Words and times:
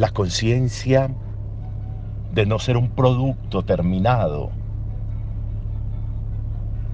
la 0.00 0.08
conciencia 0.08 1.10
de 2.32 2.46
no 2.46 2.58
ser 2.58 2.78
un 2.78 2.88
producto 2.88 3.66
terminado, 3.66 4.50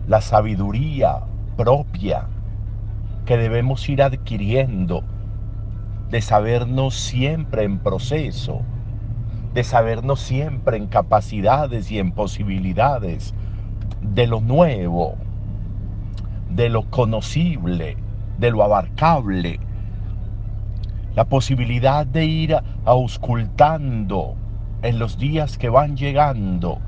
la 0.09 0.20
sabiduría 0.20 1.20
propia 1.56 2.27
que 3.24 3.37
debemos 3.37 3.88
ir 3.88 4.02
adquiriendo, 4.02 5.05
de 6.10 6.20
sabernos 6.20 6.96
siempre 6.96 7.62
en 7.62 7.79
proceso, 7.79 8.62
de 9.54 9.63
sabernos 9.63 10.18
siempre 10.18 10.76
en 10.76 10.88
capacidades 10.88 11.93
y 11.93 12.01
en 12.01 12.10
posibilidades 12.10 13.35
de 14.02 14.26
lo 14.26 14.41
nuevo, 14.41 15.15
de 16.51 16.70
lo 16.70 16.91
conocible, 16.91 17.98
de 18.38 18.51
lo 18.51 18.65
abarcable, 18.65 19.60
la 21.16 21.24
posibilidad 21.24 22.06
de 22.06 22.26
ir 22.26 22.56
auscultando 22.84 24.36
en 24.82 24.98
los 24.98 25.18
días 25.18 25.56
que 25.56 25.70
van 25.70 25.96
llegando 25.96 26.78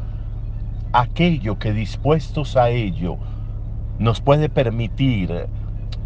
aquello 0.92 1.58
que 1.58 1.72
dispuestos 1.72 2.56
a 2.56 2.68
ello 2.68 3.16
nos 3.98 4.20
puede 4.20 4.50
permitir 4.50 5.48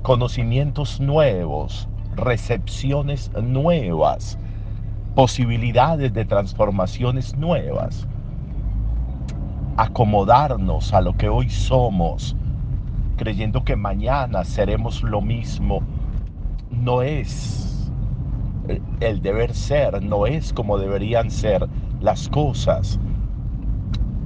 conocimientos 0.02 1.00
nuevos, 1.00 1.88
recepciones 2.14 3.30
nuevas, 3.42 4.38
posibilidades 5.16 6.12
de 6.14 6.24
transformaciones 6.24 7.36
nuevas. 7.36 8.06
Acomodarnos 9.76 10.94
a 10.94 11.00
lo 11.00 11.16
que 11.16 11.28
hoy 11.28 11.50
somos, 11.50 12.36
creyendo 13.16 13.64
que 13.64 13.74
mañana 13.74 14.44
seremos 14.44 15.02
lo 15.02 15.20
mismo, 15.20 15.82
no 16.70 17.02
es 17.02 17.71
el 19.00 19.20
deber 19.20 19.54
ser, 19.54 20.02
no 20.02 20.26
es 20.26 20.52
como 20.52 20.78
deberían 20.78 21.30
ser 21.30 21.68
las 22.00 22.28
cosas. 22.28 22.98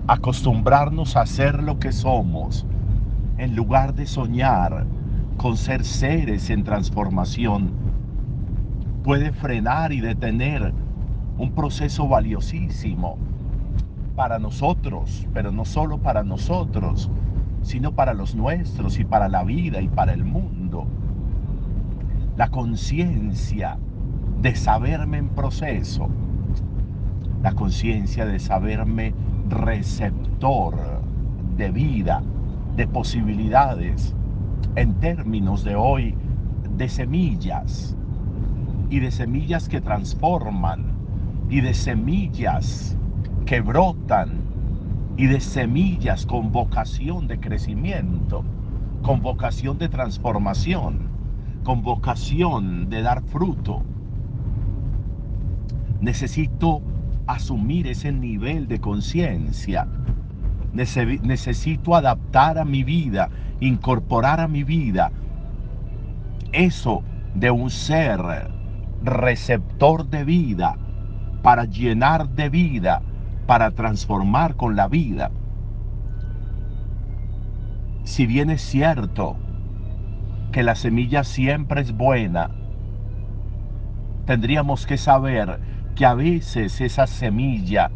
Acostumbrarnos 0.07 1.17
a 1.17 1.27
ser 1.27 1.63
lo 1.63 1.79
que 1.79 1.93
somos, 1.93 2.67
en 3.39 3.57
lugar 3.57 3.95
de 3.95 4.07
soñar 4.07 4.87
con 5.37 5.57
ser 5.57 5.85
seres 5.85 6.51
en 6.51 6.65
transformación, 6.65 7.71
puede 9.03 9.33
frenar 9.33 9.93
y 9.93 10.01
detener 10.01 10.73
un 11.39 11.53
proceso 11.53 12.09
valiosísimo 12.09 13.19
para 14.15 14.39
nosotros, 14.39 15.27
pero 15.35 15.53
no 15.53 15.65
solo 15.65 15.99
para 15.99 16.23
nosotros, 16.23 17.11
sino 17.63 17.93
para 17.93 18.15
los 18.15 18.35
nuestros 18.35 18.99
y 18.99 19.05
para 19.05 19.29
la 19.29 19.45
vida 19.45 19.81
y 19.81 19.89
para 19.89 20.13
el 20.13 20.25
mundo. 20.25 20.87
La 22.37 22.49
conciencia 22.49 23.79
de 24.41 24.55
saberme 24.55 25.19
en 25.19 25.29
proceso, 25.31 26.09
la 27.43 27.53
conciencia 27.53 28.27
de 28.27 28.39
saberme 28.39 29.15
receptor 29.49 30.75
de 31.57 31.71
vida, 31.71 32.23
de 32.77 32.87
posibilidades, 32.87 34.15
en 34.75 34.95
términos 34.95 35.65
de 35.65 35.77
hoy, 35.77 36.15
de 36.77 36.89
semillas, 36.89 37.97
y 38.91 39.01
de 39.01 39.11
semillas 39.11 39.69
que 39.69 39.81
transforman, 39.81 40.97
y 41.49 41.61
de 41.61 41.75
semillas 41.75 42.97
que 43.45 43.61
brotan 43.61 44.47
y 45.17 45.27
de 45.27 45.41
semillas 45.41 46.27
con 46.27 46.53
vocación 46.53 47.27
de 47.27 47.39
crecimiento, 47.39 48.45
con 49.03 49.23
vocación 49.23 49.79
de 49.79 49.89
transformación, 49.89 51.09
con 51.63 51.83
vocación 51.83 52.91
de 52.91 53.03
dar 53.03 53.23
fruto. 53.23 53.83
Necesito 56.01 56.83
asumir 57.27 57.87
ese 57.87 58.13
nivel 58.13 58.69
de 58.69 58.81
conciencia. 58.81 59.87
Necesito 60.73 61.95
adaptar 61.95 62.59
a 62.59 62.65
mi 62.65 62.85
vida, 62.85 63.31
incorporar 63.61 64.41
a 64.41 64.49
mi 64.49 64.63
vida 64.63 65.11
eso 66.53 67.03
de 67.35 67.51
un 67.51 67.71
ser 67.71 68.21
receptor 69.03 70.09
de 70.09 70.25
vida 70.25 70.77
para 71.43 71.65
llenar 71.65 72.29
de 72.31 72.49
vida 72.49 73.03
para 73.47 73.71
transformar 73.71 74.57
con 74.57 74.75
la 74.77 74.89
vida. 74.89 75.31
Si 78.05 78.27
bien 78.27 78.51
es 78.51 78.63
cierto 78.63 79.37
que 80.53 80.63
la 80.63 80.75
semilla 80.75 81.25
siempre 81.25 81.81
es 81.81 81.93
buena, 81.93 82.51
tendríamos 84.25 84.87
que 84.87 84.97
saber 84.97 85.61
que 85.97 86.07
a 86.07 86.15
veces 86.15 86.81
esa 86.81 87.07
semilla 87.07 87.91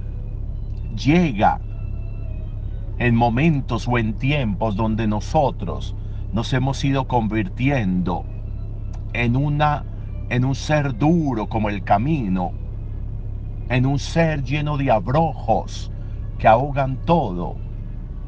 llega 0.97 1.61
en 2.99 3.15
momentos 3.15 3.87
o 3.87 3.99
en 3.99 4.15
tiempos 4.15 4.75
donde 4.75 5.07
nosotros 5.07 5.95
nos 6.33 6.53
hemos 6.53 6.85
ido 6.85 7.07
convirtiendo 7.07 8.25
en 9.13 9.37
una 9.37 9.85
en 10.31 10.45
un 10.45 10.55
ser 10.55 10.97
duro 10.97 11.47
como 11.47 11.69
el 11.69 11.85
camino 11.85 12.53
en 13.71 13.87
un 13.87 14.01
ser 14.01 14.43
lleno 14.43 14.77
de 14.77 14.91
abrojos 14.91 15.93
que 16.41 16.49
ahogan 16.49 16.97
todo, 17.05 17.55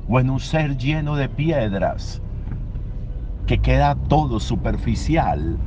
o 0.09 0.21
en 0.21 0.31
un 0.31 0.39
ser 0.39 0.77
lleno 0.77 1.17
de 1.17 1.29
piedras 1.29 2.23
que 3.47 3.59
queda 3.59 3.97
todo 4.09 4.39
superficial, 4.39 5.59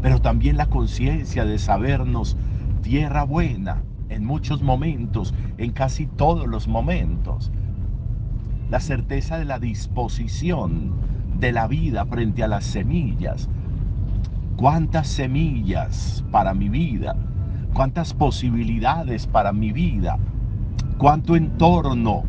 pero 0.00 0.18
también 0.20 0.56
la 0.56 0.66
conciencia 0.66 1.44
de 1.44 1.58
sabernos 1.58 2.38
tierra 2.82 3.24
buena 3.24 3.82
en 4.08 4.24
muchos 4.24 4.62
momentos, 4.62 5.34
en 5.58 5.72
casi 5.72 6.06
todos 6.06 6.46
los 6.46 6.68
momentos, 6.68 7.50
la 8.68 8.80
certeza 8.80 9.38
de 9.38 9.44
la 9.44 9.58
disposición 9.58 10.92
de 11.38 11.52
la 11.52 11.66
vida 11.68 12.04
frente 12.06 12.42
a 12.42 12.48
las 12.48 12.64
semillas. 12.64 13.48
¿Cuántas 14.56 15.08
semillas 15.08 16.24
para 16.30 16.54
mi 16.54 16.68
vida? 16.68 17.16
cuántas 17.72 18.12
posibilidades 18.14 19.26
para 19.26 19.52
mi 19.52 19.72
vida, 19.72 20.18
cuánto 20.98 21.36
entorno 21.36 22.24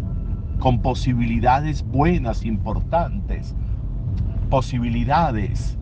con 0.60 0.82
posibilidades 0.82 1.84
buenas, 1.84 2.46
importantes, 2.46 3.56
posibilidades 4.50 5.78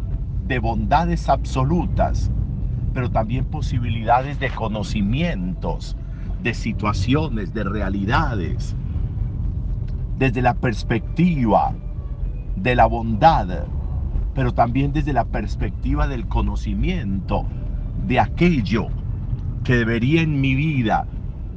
de 0.48 0.60
bondades 0.60 1.30
absolutas, 1.30 2.32
pero 3.00 3.12
también 3.12 3.46
posibilidades 3.46 4.42
de 4.42 4.50
conocimientos, 4.50 5.96
de 6.44 6.54
situaciones, 6.54 7.54
de 7.54 7.64
realidades, 7.64 8.76
desde 10.18 10.42
la 10.42 10.54
perspectiva 10.54 11.74
de 12.58 12.76
la 12.76 12.88
bondad, 12.88 13.64
pero 14.36 14.54
también 14.54 14.92
desde 14.92 15.14
la 15.14 15.24
perspectiva 15.24 16.10
del 16.10 16.28
conocimiento 16.28 17.46
de 18.06 18.20
aquello 18.20 18.88
que 19.64 19.78
debería 19.78 20.22
en 20.22 20.42
mi 20.42 20.54
vida 20.56 21.08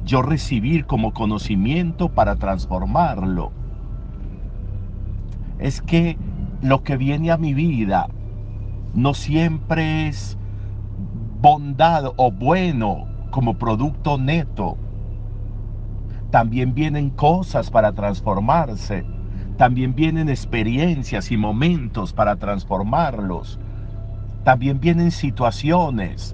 yo 0.05 0.21
recibir 0.21 0.85
como 0.85 1.11
conocimiento 1.11 2.07
para 2.07 2.37
transformarlo. 2.37 3.51
Es 5.59 5.81
que 5.81 6.17
lo 6.61 6.83
que 6.83 6.95
viene 6.95 7.31
a 7.31 7.37
mi 7.37 7.53
vida 7.53 8.07
no 8.93 9.13
siempre 9.13 10.07
es 10.07 10.37
bondad 11.43 12.05
o 12.15 12.31
bueno 12.31 13.05
como 13.29 13.57
producto 13.57 14.17
neto. 14.17 14.77
También 16.31 16.73
vienen 16.73 17.09
cosas 17.09 17.69
para 17.69 17.91
transformarse. 17.91 19.05
También 19.57 19.93
vienen 19.93 20.29
experiencias 20.29 21.31
y 21.31 21.35
momentos 21.35 22.13
para 22.13 22.37
transformarlos. 22.37 23.59
También 24.45 24.79
vienen 24.79 25.11
situaciones 25.11 26.33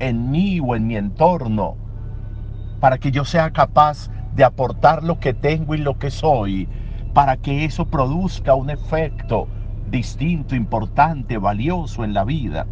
en 0.00 0.32
mí 0.32 0.58
o 0.58 0.74
en 0.74 0.88
mi 0.88 0.96
entorno, 0.96 1.76
para 2.80 2.98
que 2.98 3.12
yo 3.12 3.24
sea 3.24 3.52
capaz 3.52 4.10
de 4.34 4.42
aportar 4.42 5.04
lo 5.04 5.20
que 5.20 5.32
tengo 5.32 5.76
y 5.76 5.78
lo 5.78 5.96
que 5.96 6.10
soy, 6.10 6.68
para 7.14 7.36
que 7.36 7.64
eso 7.64 7.84
produzca 7.84 8.56
un 8.56 8.70
efecto 8.70 9.46
distinto, 9.88 10.56
importante, 10.56 11.38
valioso 11.38 12.02
en 12.02 12.14
la 12.14 12.24
vida. 12.24 12.66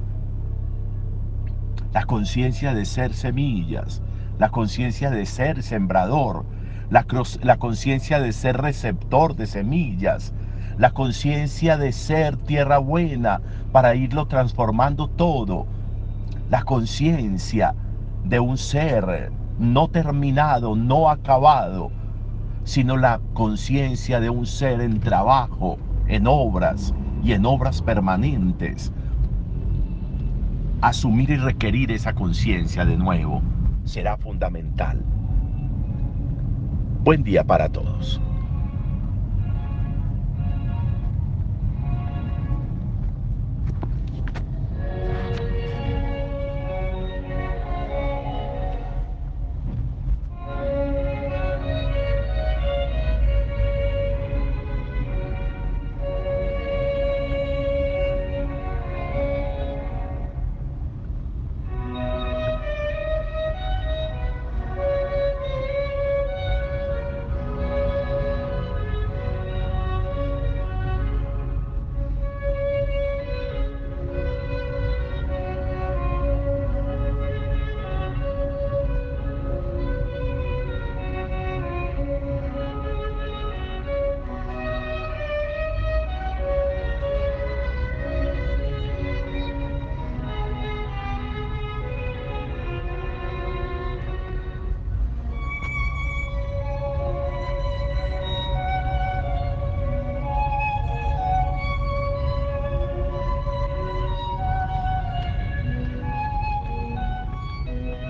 La 1.93 2.05
conciencia 2.05 2.75
de 2.75 2.85
ser 2.85 3.15
semillas, 3.15 4.03
la 4.39 4.51
conciencia 4.51 5.11
de 5.11 5.27
ser 5.27 5.63
sembrador, 5.63 6.45
la, 6.91 7.07
la 7.43 7.57
conciencia 7.57 8.21
de 8.21 8.33
ser 8.33 8.59
receptor 8.59 9.37
de 9.37 9.47
semillas, 9.47 10.33
la 10.77 10.91
conciencia 10.91 11.77
de 11.77 11.93
ser 11.93 12.37
tierra 12.37 12.79
buena 12.79 13.41
para 13.73 13.95
irlo 13.95 14.27
transformando 14.27 15.09
todo 15.09 15.67
la 16.51 16.63
conciencia 16.63 17.75
de 18.25 18.41
un 18.41 18.57
ser 18.57 19.31
no 19.59 19.89
terminado, 19.89 20.77
no 20.77 21.11
acabado, 21.11 21.91
sino 22.65 22.97
la 22.97 23.21
conciencia 23.35 24.21
de 24.21 24.31
un 24.31 24.47
ser 24.47 24.81
en 24.81 25.01
trabajo, 25.01 25.79
en 26.07 26.27
obras 26.27 26.95
y 27.23 27.33
en 27.33 27.45
obras 27.45 27.83
permanentes. 27.83 28.93
Asumir 30.81 31.31
y 31.31 31.37
requerir 31.37 31.91
esa 31.91 32.15
conciencia 32.15 32.85
de 32.85 32.97
nuevo 32.97 33.43
será 33.85 34.17
fundamental. 34.17 35.03
Buen 37.03 37.23
día 37.23 37.45
para 37.45 37.69
todos. 37.69 38.21